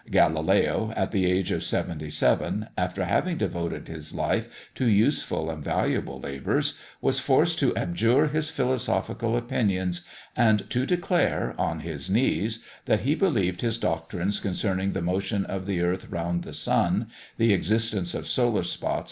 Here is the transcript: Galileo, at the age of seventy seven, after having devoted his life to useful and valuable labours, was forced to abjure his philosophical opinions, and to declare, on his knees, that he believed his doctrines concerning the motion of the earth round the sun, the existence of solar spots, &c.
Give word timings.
Galileo, 0.09 0.91
at 0.95 1.11
the 1.11 1.27
age 1.31 1.51
of 1.51 1.63
seventy 1.63 2.09
seven, 2.09 2.67
after 2.75 3.05
having 3.05 3.37
devoted 3.37 3.87
his 3.87 4.15
life 4.15 4.49
to 4.73 4.87
useful 4.87 5.51
and 5.51 5.63
valuable 5.63 6.19
labours, 6.19 6.73
was 7.01 7.19
forced 7.19 7.59
to 7.59 7.71
abjure 7.77 8.25
his 8.25 8.49
philosophical 8.49 9.37
opinions, 9.37 10.01
and 10.35 10.67
to 10.71 10.87
declare, 10.87 11.53
on 11.55 11.81
his 11.81 12.09
knees, 12.09 12.63
that 12.85 13.01
he 13.01 13.13
believed 13.13 13.61
his 13.61 13.77
doctrines 13.77 14.39
concerning 14.39 14.93
the 14.93 15.03
motion 15.03 15.45
of 15.45 15.67
the 15.67 15.81
earth 15.83 16.09
round 16.09 16.41
the 16.43 16.53
sun, 16.55 17.05
the 17.37 17.53
existence 17.53 18.15
of 18.15 18.27
solar 18.27 18.63
spots, 18.63 18.99
&c. 18.99 18.99